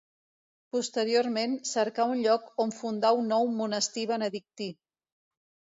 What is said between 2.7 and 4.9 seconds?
fundar un nou monestir benedictí.